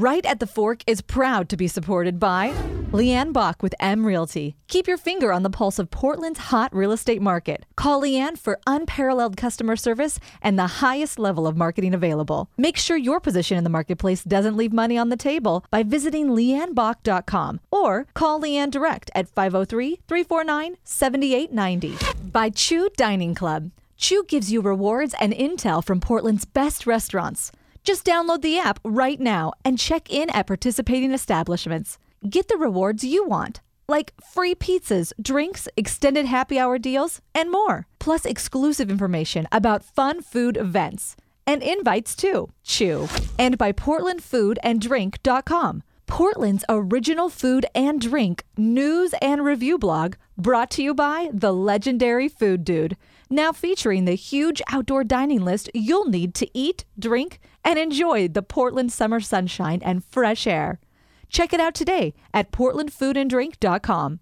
[0.00, 2.50] Right at the Fork is proud to be supported by
[2.92, 4.54] Leanne Bach with M Realty.
[4.68, 7.66] Keep your finger on the pulse of Portland's hot real estate market.
[7.74, 12.48] Call Leanne for unparalleled customer service and the highest level of marketing available.
[12.56, 16.28] Make sure your position in the marketplace doesn't leave money on the table by visiting
[16.28, 22.30] leannebach.com or call Leanne direct at 503 349 7890.
[22.30, 23.72] By Chew Dining Club.
[23.96, 27.50] Chew gives you rewards and intel from Portland's best restaurants.
[27.88, 31.96] Just download the app right now and check in at participating establishments.
[32.28, 37.86] Get the rewards you want, like free pizzas, drinks, extended happy hour deals, and more.
[37.98, 42.50] Plus, exclusive information about fun food events and invites too.
[42.62, 43.08] Chew.
[43.38, 45.82] And by PortlandFoodAndDrink.com.
[46.06, 52.28] Portland's original food and drink news and review blog brought to you by the legendary
[52.28, 52.96] Food Dude.
[53.30, 58.40] Now featuring the huge outdoor dining list you'll need to eat, drink, and enjoy the
[58.40, 60.80] Portland summer sunshine and fresh air.
[61.28, 64.20] Check it out today at portlandfoodanddrink.com.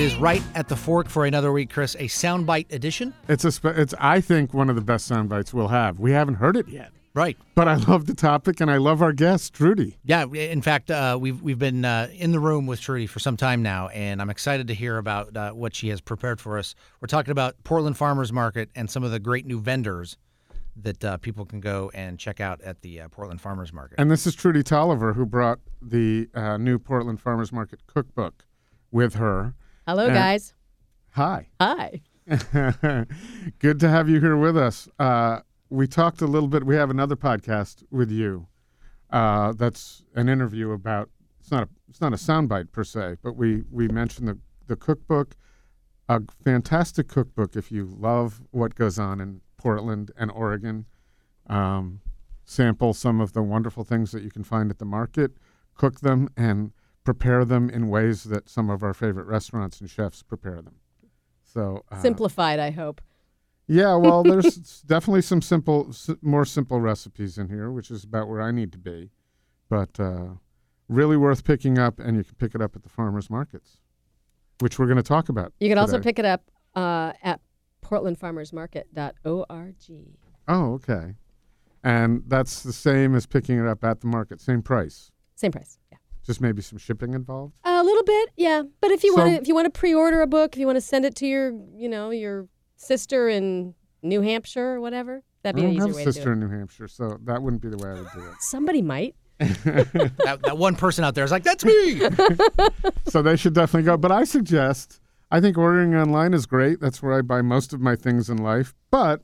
[0.00, 1.94] It is right at the fork for another week, Chris.
[1.96, 3.12] A soundbite edition.
[3.28, 3.52] It's a.
[3.52, 3.92] Spe- it's.
[3.98, 5.98] I think one of the best sound bites we'll have.
[6.00, 7.36] We haven't heard it yet, Right.
[7.54, 9.98] but I love the topic and I love our guest, Trudy.
[10.02, 10.24] Yeah.
[10.24, 13.60] In fact, uh, we've we've been uh, in the room with Trudy for some time
[13.60, 16.74] now, and I'm excited to hear about uh, what she has prepared for us.
[17.02, 20.16] We're talking about Portland Farmers Market and some of the great new vendors
[20.76, 23.96] that uh, people can go and check out at the uh, Portland Farmers Market.
[24.00, 28.46] And this is Trudy Toliver who brought the uh, new Portland Farmers Market cookbook
[28.90, 29.52] with her.
[29.90, 30.54] Hello, And- guys.
[31.14, 31.48] Hi.
[31.60, 32.00] Hi.
[33.58, 34.88] Good to have you here with us.
[35.00, 36.62] Uh, we talked a little bit.
[36.64, 38.46] We have another podcast with you.
[39.10, 41.10] Uh, that's an interview about.
[41.40, 41.68] It's not a.
[41.88, 45.34] It's not a soundbite per se, but we we mentioned the the cookbook,
[46.08, 50.86] a fantastic cookbook if you love what goes on in Portland and Oregon.
[51.48, 52.00] Um,
[52.44, 55.32] sample some of the wonderful things that you can find at the market,
[55.74, 56.70] cook them, and
[57.04, 60.76] prepare them in ways that some of our favorite restaurants and chefs prepare them.
[61.42, 63.00] So uh, Simplified, I hope.
[63.66, 68.28] yeah, well, there's definitely some simple, s- more simple recipes in here, which is about
[68.28, 69.10] where I need to be.
[69.68, 70.34] But uh,
[70.88, 73.78] really worth picking up, and you can pick it up at the farmers markets,
[74.58, 75.52] which we're going to talk about.
[75.60, 77.40] You can also pick it up uh, at
[77.82, 79.74] portlandfarmersmarket.org.
[80.48, 81.14] Oh, okay.
[81.82, 85.78] And that's the same as picking it up at the market, same price, Same price.
[85.90, 85.98] Yeah.
[86.30, 87.52] Just maybe some shipping involved.
[87.64, 88.62] A little bit, yeah.
[88.80, 90.66] But if you So- want to, if you want to pre-order a book, if you
[90.66, 92.46] want to send it to your, you know, your
[92.76, 96.04] sister in New Hampshire or whatever, that'd I be don't an have easier a way
[96.04, 96.32] to sister do it.
[96.34, 98.34] in New Hampshire, so that wouldn't be the way I would do it.
[98.40, 99.16] Somebody might.
[99.40, 101.98] that, that one person out there is like, "That's me."
[103.08, 103.96] so they should definitely go.
[103.96, 105.00] But I suggest,
[105.32, 106.78] I think ordering online is great.
[106.80, 108.74] That's where I buy most of my things in life.
[108.90, 109.22] But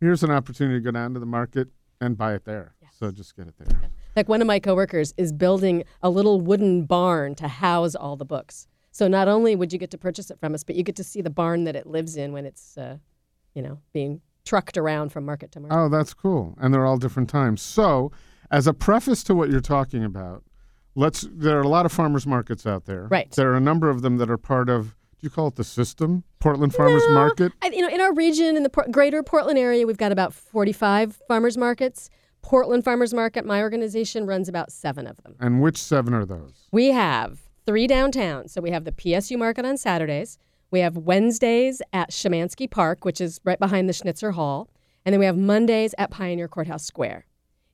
[0.00, 1.68] here's an opportunity to go down to the market
[2.00, 2.74] and buy it there.
[2.98, 3.90] So just get it there.
[4.16, 8.24] Like one of my coworkers is building a little wooden barn to house all the
[8.24, 8.66] books.
[8.90, 11.04] So not only would you get to purchase it from us, but you get to
[11.04, 12.96] see the barn that it lives in when it's, uh,
[13.54, 15.76] you know, being trucked around from market to market.
[15.76, 16.56] Oh, that's cool.
[16.60, 17.62] And they're all different times.
[17.62, 18.10] So,
[18.50, 20.42] as a preface to what you're talking about,
[20.96, 21.26] let's.
[21.30, 23.06] There are a lot of farmers markets out there.
[23.08, 23.30] Right.
[23.30, 24.96] There are a number of them that are part of.
[25.20, 26.24] Do you call it the system?
[26.40, 27.52] Portland Farmers No, Market.
[27.60, 31.20] I, you know, in our region, in the greater Portland area, we've got about 45
[31.28, 32.08] farmers markets.
[32.42, 35.36] Portland Farmers Market, my organization, runs about seven of them.
[35.40, 36.68] And which seven are those?
[36.72, 38.48] We have three downtown.
[38.48, 40.38] So we have the PSU Market on Saturdays.
[40.70, 44.68] We have Wednesdays at Shemanski Park, which is right behind the Schnitzer Hall.
[45.04, 47.26] And then we have Mondays at Pioneer Courthouse Square.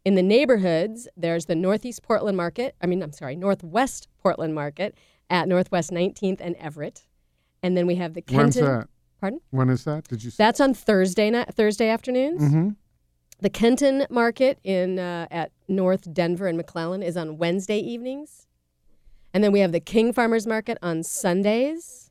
[0.05, 2.77] In the neighborhoods, there's the Northeast Portland Market.
[2.81, 4.97] I mean, I'm sorry, Northwest Portland Market
[5.29, 7.07] at Northwest 19th and Everett.
[7.63, 8.79] And then we have the When's Kenton.
[8.79, 8.89] that?
[9.21, 9.41] Pardon?
[9.51, 10.07] When is that?
[10.07, 10.37] Did you say?
[10.39, 12.43] That's on Thursday night, Thursday afternoons.
[12.43, 12.69] mm-hmm.
[13.41, 18.47] The Kenton Market in uh, at North Denver and McClellan is on Wednesday evenings,
[19.35, 22.11] and then we have the King Farmers Market on Sundays,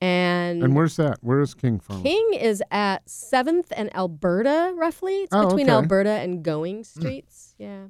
[0.00, 1.18] and, And where's that?
[1.22, 2.02] Where is King from?
[2.02, 5.22] King is at Seventh and Alberta, roughly.
[5.22, 5.74] It's Oh, between okay.
[5.74, 7.54] Alberta and Going Streets.
[7.58, 7.86] Yeah.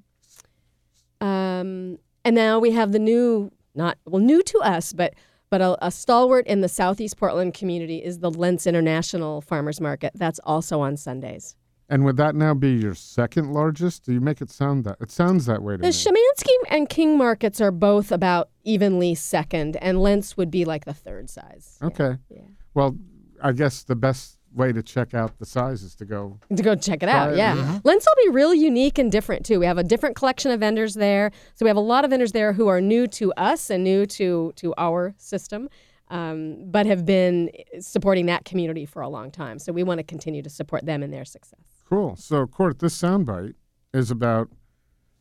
[1.21, 5.15] Um, and now we have the new, not well, new to us, but
[5.51, 10.13] but a, a stalwart in the Southeast Portland community is the Lents International Farmers Market.
[10.15, 11.57] That's also on Sundays.
[11.91, 14.05] And would that now be your second largest?
[14.05, 14.99] Do you make it sound that?
[15.01, 15.91] It sounds that way to me?
[15.91, 16.21] The me.
[16.21, 20.93] Shemanski and King markets are both about evenly second, and Lents would be like the
[20.93, 21.79] third size.
[21.83, 22.17] Okay.
[22.29, 22.43] Yeah.
[22.75, 22.97] Well,
[23.43, 26.39] I guess the best way to check out the size is to go.
[26.55, 27.55] To go check it out, it, yeah.
[27.55, 27.81] yeah.
[27.85, 29.59] Lents will be real unique and different too.
[29.59, 32.33] We have a different collection of vendors there, so we have a lot of vendors
[32.33, 35.71] there who are new to us and new to to our system,
[36.09, 37.51] um, but have been
[37.81, 39.59] supporting that community for a long time.
[39.59, 41.78] So we want to continue to support them in their success.
[41.89, 42.17] Cool.
[42.17, 43.55] So, Court, this soundbite
[43.95, 44.51] is about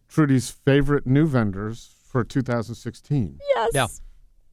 [0.09, 3.39] Trudy's favorite new vendors for 2016.
[3.55, 3.69] Yes.
[3.73, 3.87] Yeah.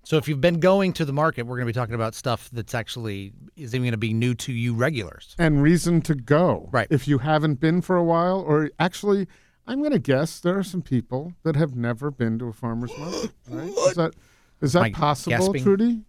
[0.05, 2.51] So if you've been going to the market, we're going to be talking about stuff
[2.53, 5.35] that's actually is even going to be new to you regulars.
[5.39, 6.69] and reason to go.
[6.73, 6.87] Right.
[6.91, 9.27] If you haven't been for a while, or actually,
[9.67, 12.97] I'm going to guess there are some people that have never been to a farmer's
[12.99, 13.31] market.
[13.49, 13.71] Right?
[13.71, 14.15] Is that
[14.61, 15.63] is that Am possible, gasping?
[15.63, 16.01] Trudy?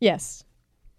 [0.00, 0.42] Yes.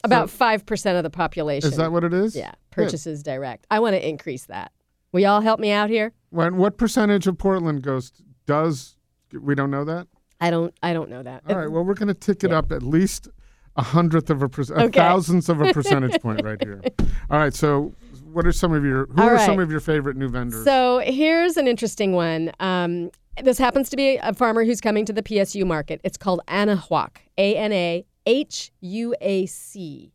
[0.03, 1.69] About five percent of the population.
[1.69, 2.35] Is that what it is?
[2.35, 2.51] Yeah.
[2.71, 3.65] Purchases direct.
[3.71, 4.71] I want to increase that.
[5.11, 6.13] Will y'all help me out here?
[6.29, 8.11] When, what percentage of Portland goes
[8.45, 8.95] does
[9.33, 10.07] we don't know that?
[10.39, 10.73] I don't.
[10.83, 11.43] I don't know that.
[11.49, 11.69] All right.
[11.71, 12.59] Well, we're going to tick it Yeah.
[12.59, 13.27] up at least
[13.75, 14.99] a hundredth of a percent, a Okay.
[14.99, 16.81] thousandth of a percentage point right here.
[17.31, 17.53] All right.
[17.53, 17.93] So,
[18.31, 20.63] what are some of your who All are some of your favorite new vendors?
[20.63, 22.51] So here's an interesting one.
[22.59, 23.09] Um,
[23.43, 26.01] this happens to be a farmer who's coming to the PSU market.
[26.03, 30.11] It's called Anahuac, A N A H U A C.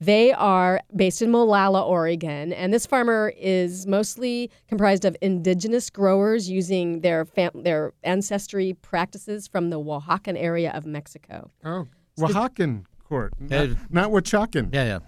[0.00, 6.48] They are based in Molalla, Oregon, and this farmer is mostly comprised of indigenous growers
[6.48, 11.50] using their fam- their ancestry practices from the Oaxacan area of Mexico.
[11.64, 13.74] oh, Oaxacan court, not, Yeah.
[13.90, 14.72] not Oaxacan.
[14.72, 14.98] Yeah, yeah.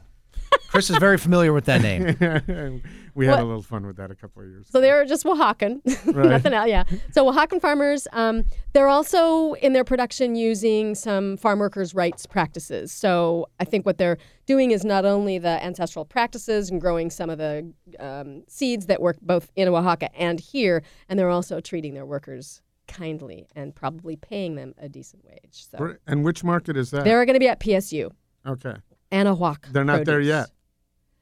[0.70, 2.05] Chris is very familiar with that name.
[3.14, 3.40] we had What?
[3.40, 4.69] a little fun with that a couple of years.
[4.70, 5.81] So they're just Oaxacan,
[6.14, 6.69] nothing else.
[6.69, 6.84] Yeah.
[7.12, 12.93] So Oaxacan farmers, um, they're also in their production using some farm workers' rights practices.
[12.93, 17.31] So I think what they're doing is not only the ancestral practices and growing some
[17.31, 21.94] of the um, seeds that work both in Oaxaca and here, and they're also treating
[21.94, 25.67] their workers kindly and probably paying them a decent wage.
[25.70, 27.05] So Where- and which market is that?
[27.05, 28.11] they're going to be at PSU,
[28.46, 28.76] okay,
[29.11, 29.72] Anahuac.
[29.72, 30.28] They're not there Produce.
[30.28, 30.50] yet.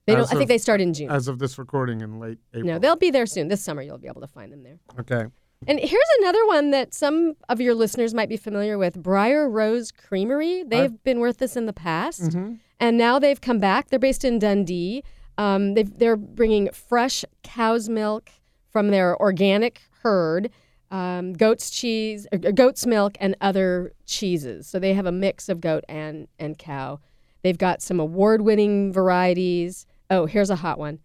[0.08, 0.22] They don't.
[0.22, 1.10] As I think of- they start in June.
[1.10, 2.66] as of this recording in late April.
[2.72, 3.48] no, they'll be there soon.
[3.48, 4.78] This summer, you'll be able to find them there.
[5.00, 5.26] okay.
[5.66, 9.90] And here's another one that some of your listeners might be familiar with Briar Rose
[9.90, 10.62] Creamery.
[10.62, 12.54] They've been with us in the past, Mm-hmm.
[12.78, 13.88] and now they've come back.
[13.88, 15.02] They're based in Dundee.
[15.36, 18.30] Um, they've, they're bringing fresh cow's milk
[18.70, 20.50] from their organic herd,
[20.92, 24.68] um, goat's cheese, uh, goat's milk, and other cheeses.
[24.68, 27.00] So they have a mix of goat and, and cow.
[27.42, 29.86] They've got some award winning varieties.
[30.10, 31.00] Oh, here's a hot one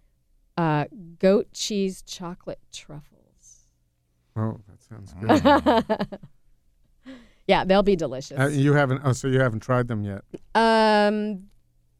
[0.57, 0.85] uh,
[1.19, 3.67] goat cheese chocolate truffles.
[4.35, 6.19] Oh, that sounds good.
[7.45, 8.39] Yeah, they'll be delicious.
[8.39, 9.01] uh, you haven't.
[9.03, 10.21] Oh, so you haven't tried them yet.
[10.55, 11.47] um,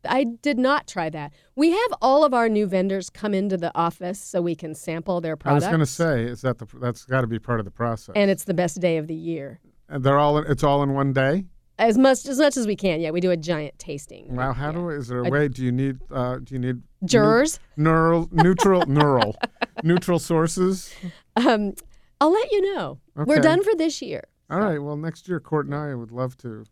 [0.08, 1.34] I did not try that.
[1.58, 5.20] We have all of our new vendors come into the office so we can sample
[5.20, 5.66] their products.
[5.66, 7.72] I was going to say, is that the that's got to be part of the
[7.72, 8.14] process?
[8.16, 9.60] and it's the best day of the year.
[9.90, 10.38] And they're all.
[10.38, 11.44] It's all in one day.
[11.80, 13.02] As much as much as we can.
[13.02, 14.36] Yeah, we do a giant tasting.
[14.36, 14.54] Wow.
[14.54, 14.72] How yeah.
[14.74, 14.90] do?
[14.90, 15.48] Is there a way?
[15.48, 16.00] Do you need?
[16.12, 17.60] Uh, do you need jurors?
[17.78, 19.36] neural neutral neural
[19.84, 20.94] neutral sources?
[21.36, 21.74] Um,
[22.22, 23.00] I'll let you know.
[23.16, 24.24] We're done for this year.
[24.50, 24.78] All right.
[24.78, 26.66] Well, next year, Court and I would love to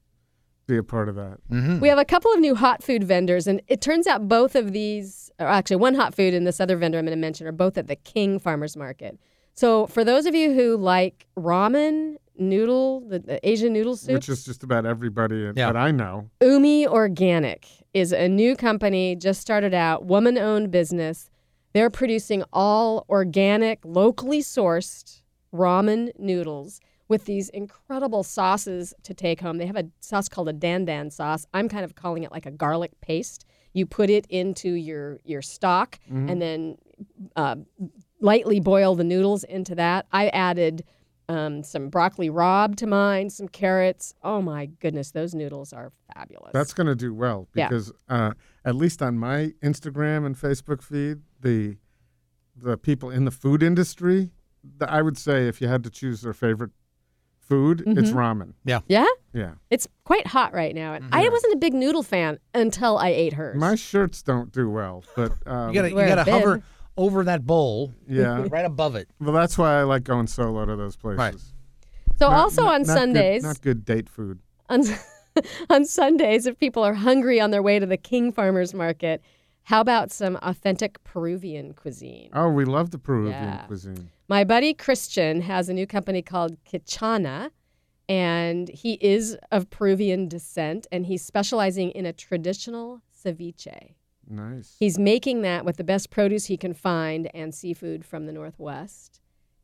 [0.68, 1.40] be a part of that.
[1.50, 4.56] hmm We have a couple of new hot food vendors, and it turns out both
[4.56, 7.48] of these, or actually one hot food and this other vendor I'm going to mention,
[7.48, 9.20] are both at the King Farmers Market.
[9.62, 14.28] So for those of you who like ramen, noodle, the, the Asian noodle soup, Which
[14.28, 15.68] is just about everybody Yeah.
[15.72, 16.32] that I know.
[16.42, 21.30] Umi Organic is a new company, just started out, woman owned business.
[21.74, 25.22] They're producing all organic, locally sourced
[25.54, 29.60] ramen noodles with these incredible sauces to take home.
[29.60, 31.46] They have a sauce called a dan dan sauce.
[31.54, 33.46] I'm kind of calling it like a garlic paste.
[33.74, 36.78] You put it into your your stock and then
[37.36, 37.58] uh,
[38.22, 40.06] lightly boil the noodles into that.
[40.12, 40.84] I added
[41.30, 44.14] um, some broccoli rabe to mine, some carrots.
[44.24, 46.52] Oh my goodness, those noodles are fabulous.
[46.54, 47.68] That's going to do well Yeah.
[47.70, 48.32] because uh,
[48.66, 51.78] at least on my Instagram and Facebook feed, the
[52.58, 54.30] the people in the food industry,
[54.78, 56.72] the, I would say if you had to choose their favorite
[57.40, 58.54] food, it's ramen.
[58.66, 58.82] yeah.
[58.88, 59.06] Yeah.
[59.34, 59.54] Yeah.
[59.70, 60.94] It's quite hot right now.
[60.94, 63.58] And I wasn't a big noodle fan until I ate hers.
[63.60, 66.34] My shirts don't do well, but um, You gotta you gotta bib.
[66.34, 66.64] hover
[66.98, 68.46] over that bowl, yeah.
[68.52, 69.08] right above it.
[69.20, 71.18] Well, that's why I like going solo to those places.
[71.20, 71.36] Right.
[72.18, 74.40] so Not- also not- on not good- Sundays, not good date food.
[74.70, 74.84] on,
[75.70, 79.22] on Sundays, if people are hungry on their way to the King Farmers Market,
[79.64, 82.30] how about some authentic Peruvian cuisine?
[82.34, 83.66] Oh, we love the Peruvian Yeah.
[83.68, 84.10] cuisine.
[84.28, 87.52] My buddy Christian has a new company called Kichana,
[88.10, 93.94] and he is of Peruvian descent, and he's specializing in a traditional ceviche.
[94.32, 94.76] Nice.
[94.80, 99.20] He's making that with the best produce he can find and seafood from the Northwest.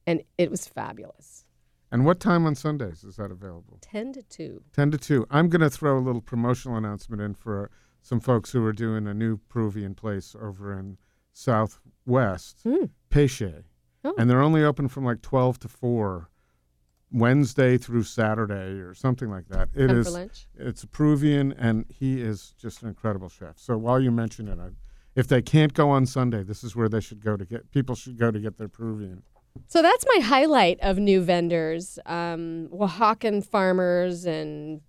[0.06, 1.46] And it was fabulous.
[1.92, 3.78] and what time on Sundays is that available?
[3.82, 4.62] 10 to 2.
[4.74, 5.26] 10 to 2.
[5.32, 7.72] I'm going to throw a little promotional announcement in for
[8.02, 10.98] some folks who are doing a new Peruvian place over in
[11.34, 12.90] Southwest, Mm.
[13.10, 13.64] Peixe.
[14.04, 14.14] Oh.
[14.18, 16.30] And they're only open from like 12 to 4
[17.12, 19.70] Wednesday through Saturday or something like that.
[19.74, 23.58] It Come is it's a Peruvian and he is just an incredible chef.
[23.58, 24.70] So while you mention it, I,
[25.16, 27.96] if they can't go on Sunday, this is where they should go to get people
[27.96, 29.24] should go to get their Peruvian.
[29.68, 34.82] So that's my highlight of new vendors um, Oaxacan farmers and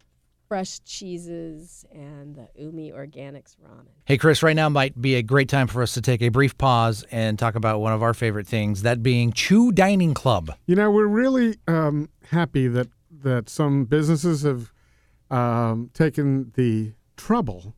[0.49, 3.85] fresh cheeses and the Umi Organics ramen.
[4.07, 6.57] Hey, Chris, right now might be a great time for us to take a brief
[6.57, 10.51] pause and talk about one of our favorite things, that being Chew Dining Club.
[10.67, 12.89] You know, we're really um, happy that
[13.21, 14.73] that some businesses have
[15.31, 17.75] um, taken the trouble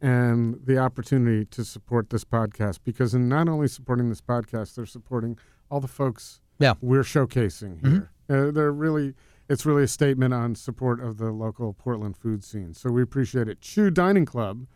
[0.00, 4.84] and the opportunity to support this podcast because in not only supporting this podcast, they're
[4.86, 5.38] supporting
[5.70, 6.74] all the folks Yeah.
[6.82, 8.10] we're showcasing here.
[8.28, 9.14] Uh, they're really
[9.52, 12.72] it's really a statement on support of the local Portland food scene.
[12.72, 13.60] So we appreciate it.
[13.60, 14.66] Chew Dining Club,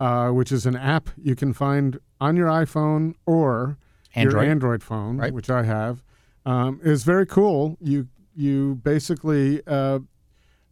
[0.00, 3.76] uh, which is an app you can find on your iPhone or
[4.14, 4.32] Android.
[4.42, 5.34] your Android phone, Right.
[5.34, 6.02] which I have,
[6.46, 7.76] um, is very cool.
[7.80, 9.98] You you basically uh,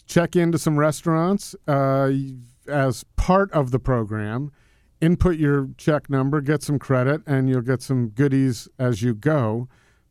[0.06, 2.10] check into some restaurants uh,
[2.66, 4.50] as part of the program,
[5.02, 9.68] input your check number, get some credit, and you'll get some goodies as you go.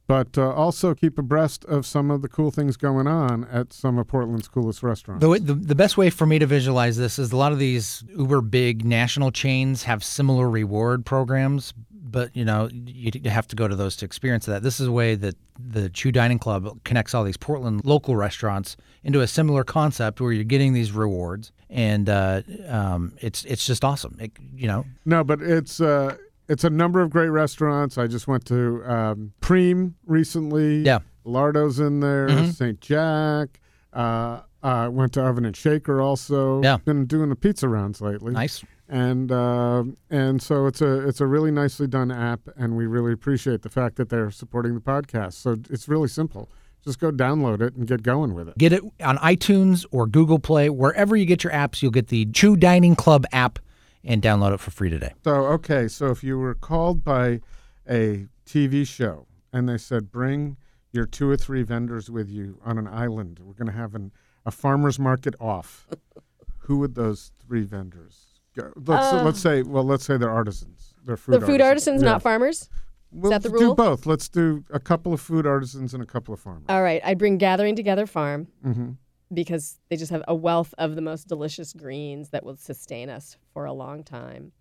[0.09, 3.99] But uh, also keep abreast of some of the cool things going on at some
[3.99, 5.21] of Portland's coolest restaurants.
[5.21, 7.59] The, way- the, the best way for me to visualize this is a lot of
[7.59, 13.55] these uber big national chains have similar reward programs, but you know you have to
[13.55, 14.63] go to those to experience that.
[14.63, 18.77] This is a way that the Chew Dining Club connects all these Portland local restaurants
[19.03, 23.85] into a similar concept where you're getting these rewards, and uh, um, it's it's just
[23.85, 24.17] awesome.
[24.19, 26.17] It, you know, No, but it's uh,
[26.49, 27.97] it's a number of great restaurants.
[27.97, 30.79] I just went to um, Preem recently.
[30.81, 30.99] Yeah.
[31.25, 32.27] Lardo's in there.
[32.27, 32.53] Mhm.
[32.53, 32.81] St.
[32.81, 33.59] Jack.
[33.93, 36.61] Uh, uh, went to Oven and Shaker also.
[36.61, 36.77] Yeah.
[36.77, 38.33] Been doing the pizza rounds lately.
[38.33, 38.63] nice.
[38.91, 43.13] And uh, and so it's a it's a really nicely done app, and we really
[43.13, 45.33] appreciate the fact that they're supporting the podcast.
[45.33, 46.49] So it's really simple.
[46.83, 48.57] Just go download it and get going with it.
[48.57, 51.83] Get it on iTunes or Google Play, wherever you get your apps.
[51.83, 53.59] You'll get the Chew Dining Club app
[54.03, 55.13] and download it for free today.
[55.23, 57.41] So okay, so if you were called by
[57.89, 60.57] a TV show and they said bring
[60.91, 64.11] your two or three vendors with you on an island, we're going to have an,
[64.45, 65.87] a farmers market off.
[66.63, 68.71] Who would those three vendors go?
[68.75, 70.93] Let's let's say well, let's say they're artisans.
[71.03, 72.09] They're food the food artisans, Yeah.
[72.09, 72.69] not farmers?
[73.11, 73.71] We'll that the rule?
[73.71, 74.05] do both.
[74.05, 76.65] Let's do a couple of food artisans and a couple of farmers.
[76.69, 77.01] All right.
[77.03, 78.91] I'd bring Gathering Together Farm hmm
[79.33, 83.37] because they just have a wealth of the most delicious greens that will sustain us
[83.53, 84.51] for a long time.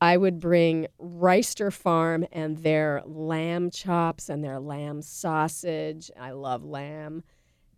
[0.00, 6.10] I would bring Reister Farm and their lamb chops and their lamb sausage.
[6.18, 7.22] I love lamb.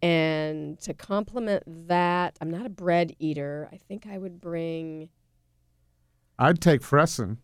[0.00, 3.68] And to complement that, I'm not a bread eater.
[3.72, 5.08] I think I would bring.
[6.38, 7.38] I'd take Fressen.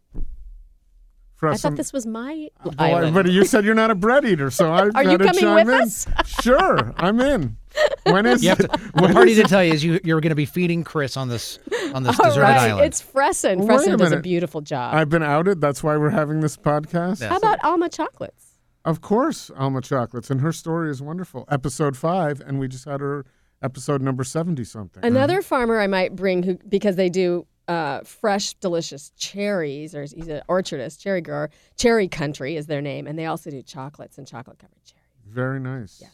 [1.40, 1.60] I Fressen.
[1.62, 3.14] thought this was my Well, island.
[3.14, 5.66] but you said you're not a bread eater, so I Are you to coming chime
[5.66, 5.80] with in.
[5.82, 6.06] us?
[6.42, 7.56] Sure, I'm in.
[8.04, 8.70] When is You have to, it?
[8.72, 11.28] the when party to tell you is you, you're going to be feeding Chris on
[11.28, 11.58] this
[11.94, 12.86] on this All deserted right, island.
[12.86, 13.58] it's Fressen.
[13.58, 14.94] Well, wait a does a beautiful job.
[14.94, 15.60] I've been outed.
[15.60, 17.20] That's why we're having this podcast.
[17.20, 17.28] Yeah.
[17.28, 18.58] How about Alma chocolates?
[18.84, 21.44] Of course, Alma Chocolates, and her story is wonderful.
[21.50, 23.26] Episode five, and we just had her
[23.62, 25.04] episode number seventy something.
[25.04, 30.28] Another farmer I might bring who because they do uh, fresh, delicious cherries, or he's
[30.28, 31.50] an orchardist, cherry grower.
[31.76, 35.04] Cherry Country is their name, and they also do chocolates and chocolate covered cherries.
[35.26, 35.98] Very nice.
[36.00, 36.12] Yes.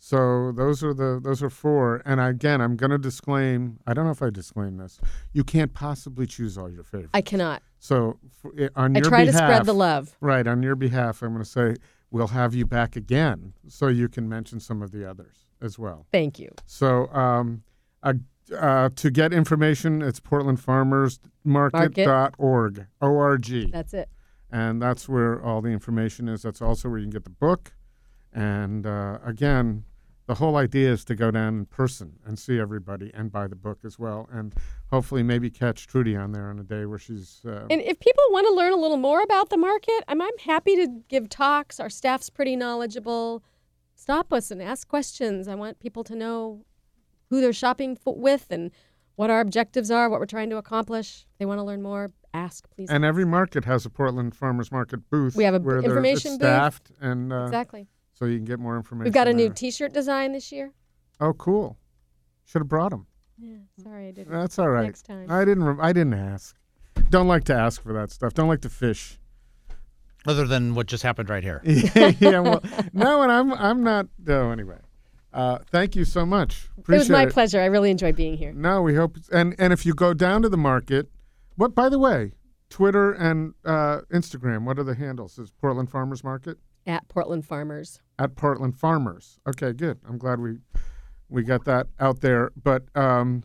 [0.00, 2.02] So those are the those are four.
[2.06, 3.78] And again, I'm going to disclaim.
[3.86, 5.00] I don't know if I disclaim this.
[5.32, 7.10] You can't possibly choose all your favorites.
[7.14, 7.62] I cannot.
[7.78, 10.16] so f- i- on I your try to spread the love.
[10.20, 11.74] Right on your behalf, I'm going to say
[12.10, 16.06] we'll have you back again, so you can mention some of the others as well.
[16.12, 16.50] Thank you.
[16.64, 17.62] So, um,
[18.02, 18.14] uh,
[18.52, 23.70] uh, to get information, it's portlandfarmersmarket.org, O-R-G.
[23.72, 24.08] That's it.
[24.50, 26.42] And that's where all the information is.
[26.42, 27.72] That's also where you can get the book.
[28.32, 29.84] And uh, again,
[30.26, 33.56] the whole idea is to go down in person and see everybody and buy the
[33.56, 34.28] book as well.
[34.30, 34.54] And
[34.90, 37.42] hopefully maybe catch Trudy on there on a day where she's...
[37.46, 40.38] Uh, And if people want to learn a little more about the market, I'm, I'm
[40.44, 41.80] happy to give talks.
[41.80, 43.42] Our staff's pretty knowledgeable.
[43.94, 45.48] Stop us and ask questions.
[45.48, 46.64] I want people to know
[47.30, 48.70] who they're shopping f- with and
[49.16, 51.26] what our objectives are, what we're trying to accomplish.
[51.32, 52.88] If they want to learn more, ask, please.
[52.90, 55.34] and every market has a Portland Farmers Market booth.
[55.36, 56.46] We have a b- where they're- information it's booth.
[56.48, 57.88] staffed, and uh, exactly.
[58.12, 59.04] so you can get more information.
[59.04, 59.50] We've got a new.
[59.50, 60.72] T-shirt design this year.
[61.20, 61.76] Oh, cool.
[62.44, 63.06] Should have brought them.
[63.40, 64.32] Yeah, sorry I didn't.
[64.32, 64.84] That's all right.
[64.84, 65.30] Next time.
[65.30, 65.64] I didn't.
[65.64, 66.56] Re- I didn't ask.
[67.10, 68.34] don't like to ask for that stuff.
[68.34, 69.18] Don't like to fish.
[70.26, 71.60] Other than what just happened right here.
[71.64, 74.06] yeah, yeah, well, no, and I'm I'm not.
[74.24, 74.78] No, anyway.
[75.38, 76.68] Uh, thank you so much.
[76.78, 77.60] it was my Appreciate pleasure.
[77.60, 78.52] I really enjoyed being here.
[78.52, 79.16] No, we hope.
[79.32, 81.08] And and if you go down to the market,
[81.54, 81.74] what?
[81.76, 82.32] By the way,
[82.70, 84.64] Twitter and uh, Instagram.
[84.64, 85.38] What are the handles?
[85.38, 88.00] Is Portland Farmers Market At Portland Farmers.
[88.18, 89.38] at Portland Farmers?
[89.48, 90.00] Okay, good.
[90.08, 90.58] I'm glad we
[91.28, 92.50] we got that out there.
[92.60, 93.44] But um,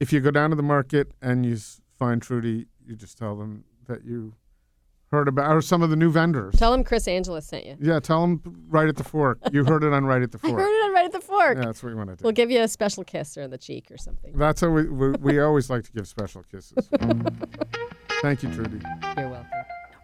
[0.00, 1.56] if you go down to the market and you
[1.98, 4.34] find Trudy, you just tell them that you
[5.10, 6.54] heard about or some of the new vendors.
[6.56, 7.76] Tell them Chris Angeles sent you.
[7.80, 9.38] yeah, tell them right at the fork.
[9.52, 10.52] You heard it on right at the fork.
[10.58, 11.56] I heard it on right at the fork.
[11.58, 12.22] Yeah, that's what we want to do.
[12.24, 14.32] We'll give you a special kiss or in the cheek or something.
[14.36, 16.88] That's how we, we we always like to give special kisses.
[18.22, 18.80] Thank you, Trudy.
[19.16, 19.27] You're.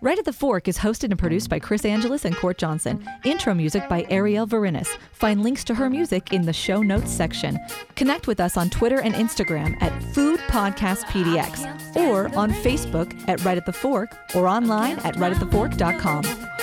[0.04, 3.08] Right at the Fork is hosted and produced by Chris Angeles and Court Johnson.
[3.24, 4.86] Intro music by Arielle Verinis.
[5.12, 7.58] Find links to her music in the show notes section.
[7.96, 13.42] Connect with us on Twitter and Instagram at Food Podcast PDX or on Facebook at
[13.46, 16.53] Right at the Fork or online at rightatthefork.com.